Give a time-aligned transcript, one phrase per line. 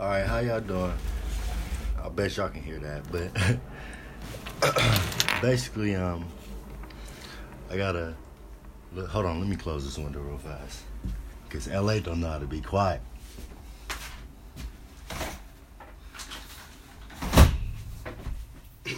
[0.00, 0.94] All right, how y'all doing?
[2.02, 3.30] I bet y'all can hear that, but
[5.42, 6.24] basically, um,
[7.70, 8.14] I gotta
[8.94, 9.38] look, hold on.
[9.40, 10.84] Let me close this window real fast,
[11.50, 13.02] cause LA don't know how to be quiet.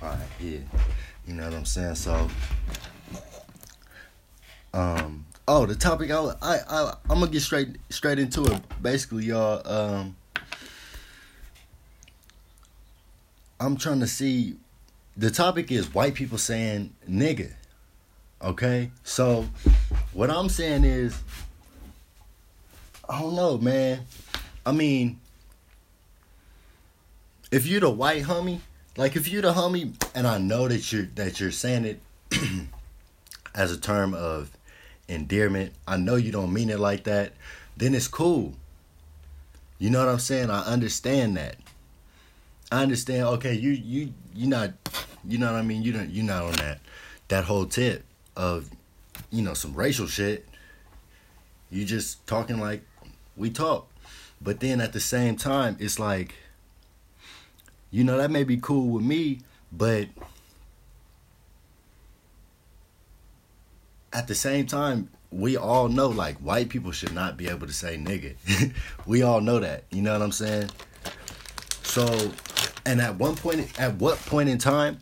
[0.00, 0.58] All right, yeah,
[1.26, 1.96] you know what I'm saying.
[1.96, 2.28] So,
[4.72, 8.60] um, oh, the topic I I, I I'm gonna get straight straight into it.
[8.82, 10.16] Basically, y'all, um,
[13.58, 14.56] I'm trying to see.
[15.16, 17.52] The topic is white people saying nigga.
[18.42, 19.48] Okay, so
[20.12, 21.18] what I'm saying is,
[23.08, 24.02] I don't know, man.
[24.64, 25.18] I mean,
[27.50, 28.60] if you're the white homie,
[28.98, 32.00] like if you're the homie, and I know that you're that you're saying it
[33.54, 34.50] as a term of
[35.08, 35.72] endearment.
[35.86, 37.32] I know you don't mean it like that.
[37.76, 38.54] Then it's cool.
[39.78, 40.50] You know what I'm saying?
[40.50, 41.56] I understand that.
[42.70, 43.22] I understand.
[43.22, 44.72] Okay, you you you not
[45.26, 45.82] you know what I mean.
[45.82, 46.80] You don't You're not on that
[47.28, 48.04] that whole tip
[48.36, 48.68] of
[49.30, 50.46] you know some racial shit.
[51.70, 52.82] You just talking like
[53.36, 53.88] we talk,
[54.40, 56.34] but then at the same time, it's like
[57.90, 59.40] you know that may be cool with me,
[59.72, 60.08] but
[64.18, 67.72] at the same time, we all know like white people should not be able to
[67.72, 68.34] say nigga.
[69.06, 69.84] we all know that.
[69.92, 70.70] You know what I'm saying?
[71.84, 72.32] So,
[72.84, 74.98] and at one point, at what point in time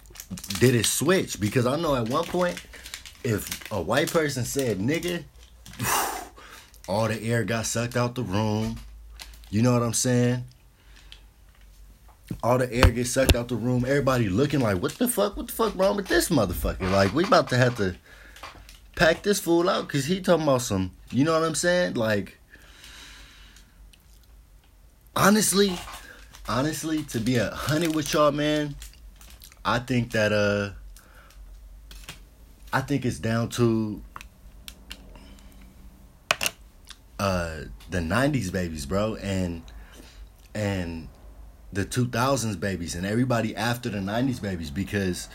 [0.61, 1.41] did it switch?
[1.41, 2.63] Because I know at one point,
[3.25, 5.25] if a white person said nigga,
[6.89, 8.77] all the air got sucked out the room.
[9.49, 10.45] You know what I'm saying?
[12.43, 13.87] All the air gets sucked out the room.
[13.87, 15.39] Everybody looking like, what the fuck?
[15.39, 16.91] What the fuck wrong with this motherfucker?
[16.91, 17.97] Like, we about to have to
[18.97, 21.95] pack this fool out because he talking about some, you know what I'm saying?
[21.95, 22.39] Like,
[25.15, 25.79] honestly,
[26.49, 28.75] honestly, to be a honey with y'all, man,
[29.65, 30.71] I think that uh,
[32.73, 34.03] I think it's down to
[37.19, 39.63] uh the '90s babies, bro, and
[40.55, 41.09] and
[41.73, 45.29] the 2000s babies, and everybody after the '90s babies because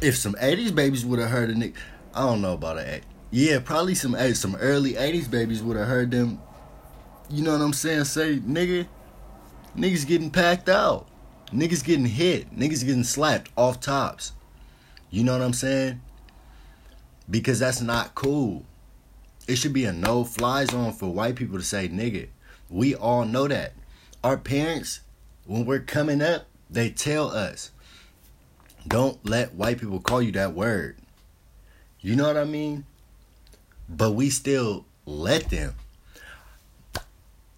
[0.00, 1.74] if some '80s babies would have heard a nigga,
[2.14, 3.02] I don't know about that.
[3.30, 6.40] Yeah, probably some some early '80s babies would have heard them.
[7.30, 8.04] You know what I'm saying?
[8.04, 8.86] Say nigga,
[9.76, 11.06] niggas getting packed out,
[11.50, 14.32] niggas getting hit, niggas getting slapped off tops.
[15.10, 16.00] You know what I'm saying?
[17.30, 18.64] Because that's not cool.
[19.48, 22.28] It should be a no fly zone for white people to say nigga.
[22.68, 23.74] We all know that.
[24.22, 25.00] Our parents,
[25.46, 27.70] when we're coming up, they tell us
[28.86, 30.96] don't let white people call you that word.
[32.00, 32.84] You know what I mean?
[33.88, 35.74] But we still let them.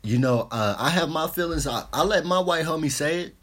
[0.03, 1.67] You know, uh, I have my feelings.
[1.67, 3.35] I, I let my white homie say it.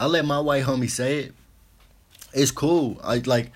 [0.00, 1.34] I let my white homie say it.
[2.32, 3.00] It's cool.
[3.04, 3.52] I like.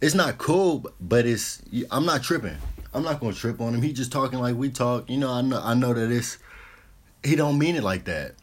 [0.00, 1.62] It's not cool, but it's.
[1.90, 2.56] I'm not tripping.
[2.92, 3.82] I'm not gonna trip on him.
[3.82, 5.08] He just talking like we talk.
[5.08, 5.60] You know, I know.
[5.62, 6.38] I know that it's.
[7.22, 8.34] He don't mean it like that.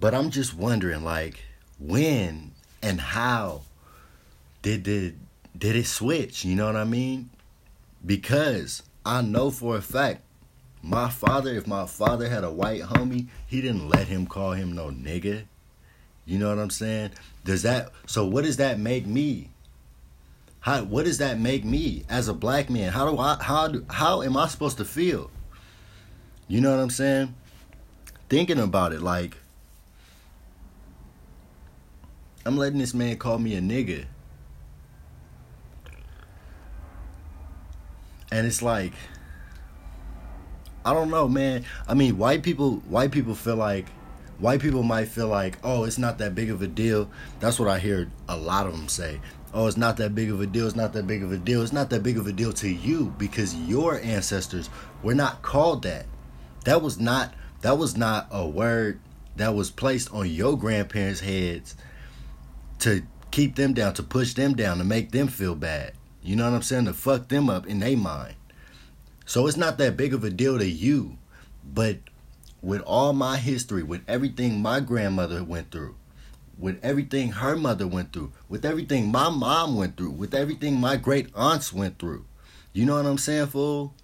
[0.00, 1.42] But I'm just wondering, like,
[1.86, 3.62] when and how
[4.62, 5.14] did the
[5.56, 6.44] did it switch?
[6.44, 7.30] You know what I mean?
[8.04, 10.22] Because I know for a fact,
[10.82, 14.72] my father, if my father had a white homie, he didn't let him call him
[14.72, 15.44] no nigga.
[16.24, 17.10] You know what I'm saying?
[17.44, 19.50] Does that so what does that make me?
[20.60, 22.92] How what does that make me as a black man?
[22.92, 25.30] How do I how do how am I supposed to feel?
[26.48, 27.34] You know what I'm saying?
[28.28, 29.36] Thinking about it like
[32.44, 34.06] I'm letting this man call me a nigga.
[38.30, 38.92] And it's like
[40.84, 41.64] I don't know, man.
[41.86, 43.88] I mean, white people white people feel like
[44.38, 47.08] white people might feel like, "Oh, it's not that big of a deal."
[47.38, 49.20] That's what I hear a lot of them say.
[49.54, 50.66] "Oh, it's not that big of a deal.
[50.66, 51.62] It's not that big of a deal.
[51.62, 54.68] It's not that big of a deal to you because your ancestors
[55.04, 56.06] were not called that.
[56.64, 58.98] That was not that was not a word
[59.36, 61.76] that was placed on your grandparents' heads
[62.82, 65.92] to keep them down, to push them down, to make them feel bad.
[66.20, 66.86] You know what I'm saying?
[66.86, 68.34] To fuck them up in their mind.
[69.24, 71.16] So it's not that big of a deal to you.
[71.64, 71.98] But
[72.60, 75.94] with all my history, with everything my grandmother went through,
[76.58, 80.96] with everything her mother went through, with everything my mom went through, with everything my
[80.96, 82.24] great aunts went through.
[82.72, 83.94] You know what I'm saying, fool?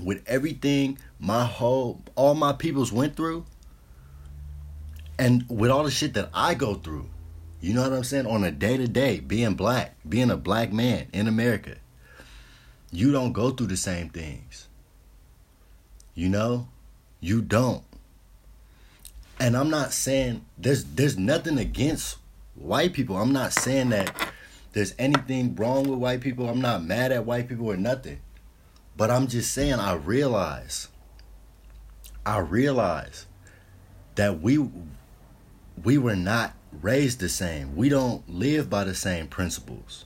[0.00, 3.44] With everything my whole all my peoples went through,
[5.18, 7.08] and with all the shit that I go through,
[7.60, 8.26] you know what I'm saying?
[8.26, 11.76] On a day to day, being black, being a black man in America.
[12.92, 14.68] you don't go through the same things.
[16.14, 16.68] You know?
[17.20, 17.82] You don't.
[19.38, 22.16] And I'm not saying there's there's nothing against
[22.54, 23.16] white people.
[23.16, 24.14] I'm not saying that
[24.72, 26.48] there's anything wrong with white people.
[26.48, 28.20] I'm not mad at white people or nothing.
[28.96, 30.88] But I'm just saying I realize
[32.24, 33.26] I realize
[34.14, 34.68] that we
[35.82, 37.76] we were not raised the same.
[37.76, 40.04] We don't live by the same principles.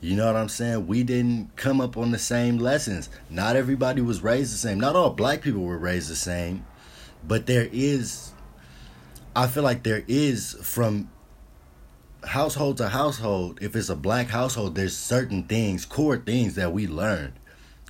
[0.00, 0.86] You know what I'm saying?
[0.86, 3.08] We didn't come up on the same lessons.
[3.30, 4.78] Not everybody was raised the same.
[4.78, 6.66] Not all black people were raised the same.
[7.26, 8.32] But there is,
[9.34, 11.10] I feel like there is from
[12.26, 16.86] household to household, if it's a black household, there's certain things, core things that we
[16.86, 17.32] learned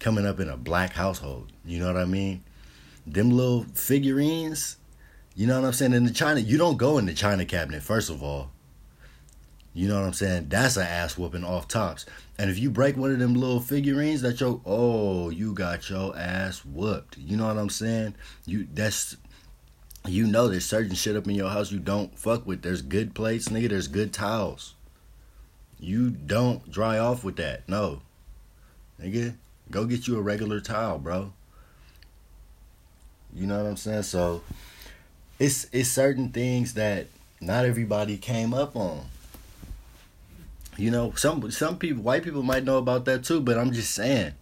[0.01, 1.53] coming up in a black household.
[1.65, 2.45] You know what I mean?
[3.07, 4.77] Them little figurines,
[5.35, 5.93] you know what I'm saying?
[5.93, 8.51] In the China, you don't go in the China cabinet, first of all.
[9.77, 10.47] You know what I'm saying?
[10.49, 12.07] That's an ass whooping off tops.
[12.39, 16.17] And if you break one of them little figurines, that your oh, you got your
[16.17, 17.19] ass whooped.
[17.19, 18.15] You know what I'm saying?
[18.47, 19.17] You that's
[20.07, 22.63] you know there's certain shit up in your house you don't fuck with.
[22.63, 23.71] There's good plates, nigga.
[23.71, 24.75] There's good towels.
[25.81, 27.69] You don't dry off with that.
[27.69, 28.03] No.
[29.03, 29.35] Nigga,
[29.73, 31.33] go get you a regular towel, bro.
[33.35, 34.05] You know what I'm saying?
[34.05, 34.43] So
[35.45, 37.07] it's it's certain things that
[37.41, 39.05] not everybody came up on.
[40.77, 43.95] You know, some some people, white people might know about that too, but I'm just
[43.95, 44.33] saying.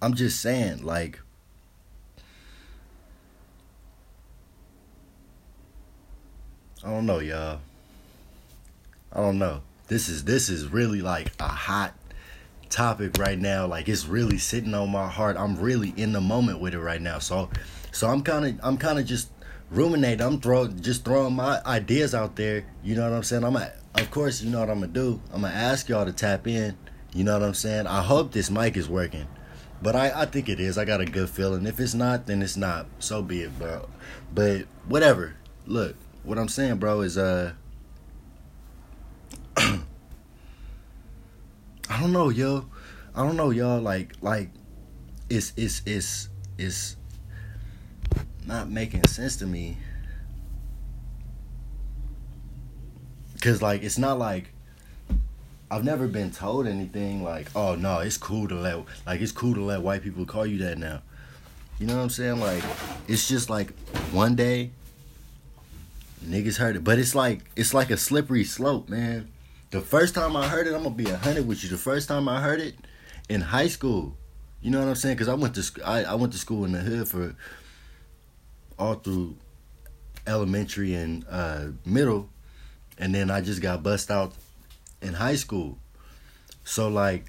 [0.00, 1.20] I'm just saying, like.
[6.84, 7.60] I don't know, y'all.
[9.12, 9.60] I don't know.
[9.86, 11.94] This is this is really like a hot
[12.70, 13.66] topic right now.
[13.66, 15.36] Like it's really sitting on my heart.
[15.36, 17.20] I'm really in the moment with it right now.
[17.20, 17.50] So,
[17.92, 19.30] so I'm kind of I'm kind of just
[19.70, 20.26] ruminating.
[20.26, 22.64] I'm throw just throwing my ideas out there.
[22.82, 23.44] You know what I'm saying?
[23.44, 25.20] I'm at of course, you know what I'm gonna do.
[25.32, 26.76] I'm gonna ask y'all to tap in.
[27.14, 27.86] You know what I'm saying?
[27.86, 29.28] I hope this mic is working,
[29.82, 30.78] but I I think it is.
[30.78, 31.66] I got a good feeling.
[31.66, 32.86] If it's not, then it's not.
[32.98, 33.88] So be it, bro.
[34.34, 35.34] But whatever.
[35.66, 37.52] Look, what I'm saying, bro, is uh.
[39.56, 39.82] I
[42.00, 42.66] don't know, yo.
[43.14, 43.80] I don't know, y'all.
[43.80, 44.48] Like, like,
[45.28, 46.96] it's it's it's it's
[48.46, 49.76] not making sense to me
[53.42, 54.52] Cause like it's not like
[55.68, 59.54] I've never been told anything like, oh no, it's cool to let like it's cool
[59.54, 61.02] to let white people call you that now.
[61.80, 62.38] You know what I'm saying?
[62.38, 62.62] Like
[63.08, 63.76] it's just like
[64.12, 64.70] one day
[66.24, 66.84] niggas heard it.
[66.84, 69.28] But it's like it's like a slippery slope, man.
[69.70, 71.68] The first time I heard it, I'm gonna be a hundred with you.
[71.68, 72.76] The first time I heard it
[73.28, 74.16] in high school,
[74.60, 75.16] you know what I'm saying?
[75.16, 77.34] Because I went to I, I went to school in the hood for
[78.82, 79.36] all through
[80.26, 82.28] elementary and uh, middle,
[82.98, 84.32] and then I just got bust out
[85.00, 85.78] in high school.
[86.64, 87.26] So like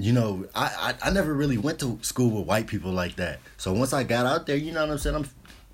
[0.00, 3.40] you know, I, I, I never really went to school with white people like that.
[3.56, 5.28] So once I got out there, you know what I'm saying, I'm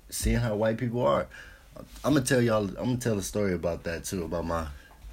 [0.09, 1.27] seeing how white people are.
[2.03, 2.63] I'm gonna tell y'all.
[2.63, 4.65] I'm gonna tell a story about that too, about my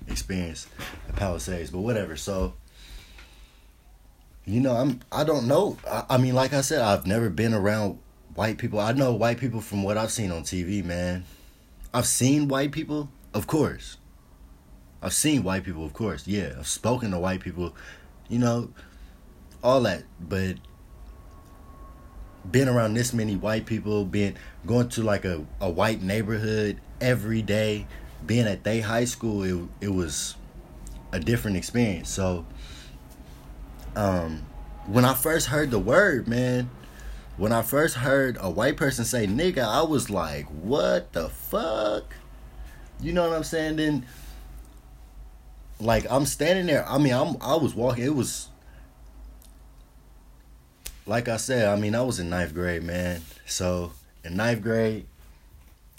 [0.08, 0.66] experience
[1.08, 1.70] at Palisades.
[1.70, 2.16] But whatever.
[2.16, 2.54] So,
[4.44, 5.00] you know, I'm.
[5.10, 5.76] I don't know.
[5.88, 7.98] I, I mean, like I said, I've never been around
[8.34, 8.80] white people.
[8.80, 11.24] I know white people from what I've seen on TV, man.
[11.94, 13.98] I've seen white people, of course.
[15.02, 16.26] I've seen white people, of course.
[16.26, 17.74] Yeah, I've spoken to white people,
[18.28, 18.70] you know,
[19.62, 20.04] all that.
[20.20, 20.56] But
[22.50, 27.42] being around this many white people, being going to like a, a white neighborhood every
[27.42, 27.86] day,
[28.26, 30.34] being at their high school, it it was
[31.12, 32.08] a different experience.
[32.08, 32.46] So
[33.96, 34.46] um
[34.86, 36.70] when I first heard the word, man,
[37.36, 42.14] when I first heard a white person say nigga, I was like, what the fuck?
[43.00, 43.76] You know what I'm saying?
[43.76, 44.06] Then
[45.80, 46.88] like I'm standing there.
[46.88, 48.04] I mean, I'm I was walking.
[48.04, 48.48] It was
[51.06, 51.68] like I said.
[51.68, 53.22] I mean, I was in ninth grade, man.
[53.46, 53.92] So
[54.24, 55.06] in ninth grade,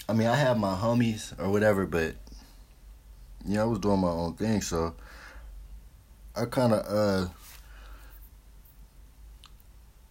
[0.08, 2.14] I mean, I have my homies or whatever, but
[3.46, 4.62] yeah, I was doing my own thing.
[4.62, 4.94] So
[6.34, 7.28] I kind of uh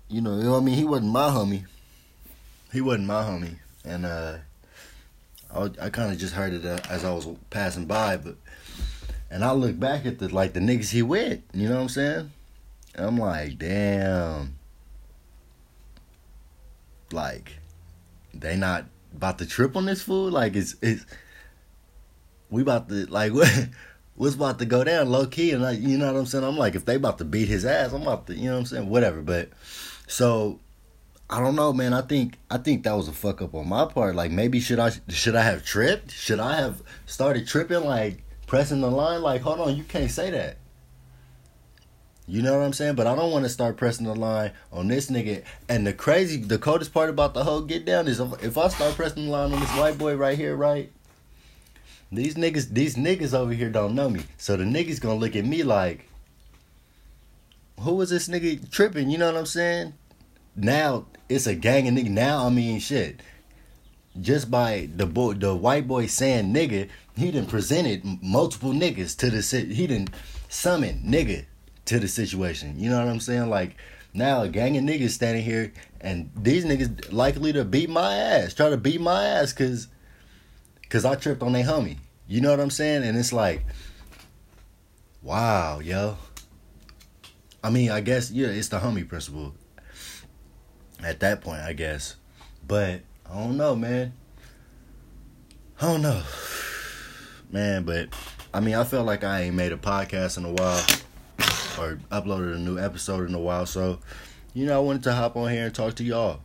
[0.07, 0.75] you know, you know what I mean?
[0.75, 1.65] He wasn't my homie.
[2.71, 4.37] He wasn't my homie, and uh,
[5.53, 8.35] I, I kind of just heard it uh, as I was passing by, but
[9.29, 11.89] and I look back at the like the niggas he with, you know what I'm
[11.89, 12.31] saying?
[12.95, 14.55] And I'm like, damn,
[17.11, 17.59] like
[18.33, 20.31] they not about to trip on this fool.
[20.31, 21.05] Like it's it's
[22.49, 23.69] we about to like what
[24.15, 26.43] what's about to go down low key, and like you know what I'm saying?
[26.43, 28.59] I'm like, if they about to beat his ass, I'm about to, you know what
[28.59, 28.89] I'm saying?
[28.89, 29.49] Whatever, but.
[30.07, 30.59] So
[31.29, 31.93] I don't know, man.
[31.93, 34.15] I think I think that was a fuck up on my part.
[34.15, 36.11] Like maybe should I should I have tripped?
[36.11, 40.29] Should I have started tripping like pressing the line like hold on, you can't say
[40.31, 40.57] that.
[42.25, 42.95] You know what I'm saying?
[42.95, 45.43] But I don't want to start pressing the line on this nigga.
[45.67, 48.95] And the crazy, the coldest part about the whole get down is if, I start
[48.95, 50.89] pressing the line on this white boy right here, right?
[52.13, 54.21] These niggas, these niggas over here don't know me.
[54.37, 56.07] So the niggas gonna look at me like,
[57.83, 59.09] who was this nigga tripping?
[59.09, 59.93] You know what I'm saying?
[60.55, 62.09] Now it's a gang of niggas.
[62.09, 63.21] Now I mean shit.
[64.19, 69.29] Just by the boy, the white boy saying nigga, he done presented multiple niggas to
[69.29, 69.71] the sit.
[69.71, 70.07] He done
[70.49, 71.45] summon nigga
[71.85, 72.79] to the situation.
[72.79, 73.49] You know what I'm saying?
[73.49, 73.75] Like
[74.13, 78.53] now a gang of niggas standing here and these niggas likely to beat my ass,
[78.53, 79.87] try to beat my ass cause
[80.89, 81.97] cause I tripped on their homie.
[82.27, 83.03] You know what I'm saying?
[83.03, 83.65] And it's like,
[85.21, 86.17] wow, yo.
[87.63, 89.53] I mean, I guess yeah, it's the homie principle.
[91.01, 92.17] At that point, I guess.
[92.67, 94.13] But I don't know, man.
[95.81, 96.21] I don't know.
[97.49, 98.09] Man, but
[98.53, 100.85] I mean, I felt like I ain't made a podcast in a while
[101.79, 103.65] or uploaded a new episode in a while.
[103.65, 103.99] So,
[104.53, 106.39] you know, I wanted to hop on here and talk to y'all.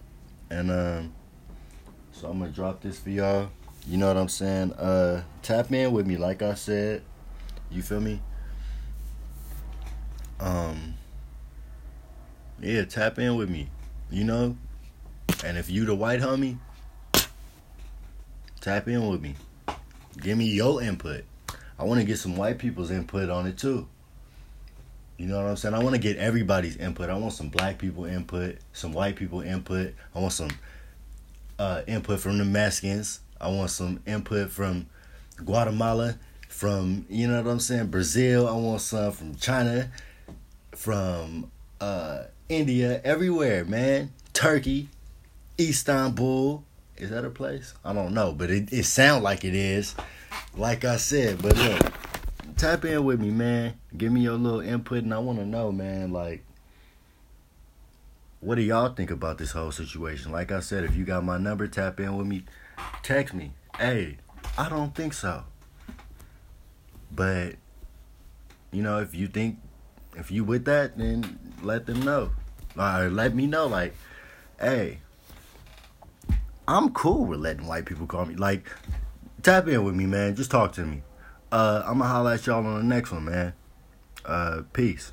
[0.51, 1.13] And um
[2.13, 3.51] so I'm gonna drop this for y'all.
[3.87, 4.73] You know what I'm saying?
[4.73, 7.03] Uh tap in with me, like I said.
[7.71, 8.21] You feel me?
[10.41, 10.95] Um
[12.61, 13.69] Yeah, tap in with me.
[14.11, 14.57] You know?
[15.45, 16.59] And if you the white homie,
[18.61, 19.35] tap in with me.
[20.21, 21.25] Give me your input.
[21.79, 23.87] I want to get some white people's input on it too.
[25.17, 25.75] You know what I'm saying?
[25.75, 27.11] I want to get everybody's input.
[27.11, 29.95] I want some black people input, some white people input.
[30.15, 30.51] I want some
[31.59, 33.21] uh, input from the Mexicans.
[33.41, 34.87] I want some input from
[35.45, 38.49] Guatemala, from you know what I'm saying, Brazil.
[38.49, 39.91] I want some from China,
[40.75, 44.13] from uh, India, everywhere, man.
[44.33, 44.89] Turkey,
[45.59, 46.65] Istanbul.
[46.97, 47.75] Is that a place?
[47.85, 49.95] I don't know, but it it sounds like it is.
[50.57, 51.93] Like I said, but look
[52.59, 53.75] tap in with me, man.
[53.97, 56.45] Give me your little input, and I want to know, man, like,
[58.41, 60.33] what do y'all think about this whole situation?
[60.33, 62.45] Like I said, if you got my number, tap in with me,
[63.03, 63.53] text me.
[63.79, 64.19] Hey,
[64.57, 65.45] I don't think so.
[67.13, 67.55] But,
[68.73, 69.59] you know, if you think,
[70.19, 72.31] if you with that, then let them know.
[72.77, 73.95] Or let me know, like,
[74.61, 74.99] hey,
[76.67, 78.35] I'm cool with letting white people call me.
[78.35, 78.71] Like,
[79.43, 80.35] tap in with me, man.
[80.35, 81.03] Just talk to me.
[81.51, 83.55] Uh, I'm gonna holler at y'all on the next one, man.
[84.25, 85.13] Uh, peace.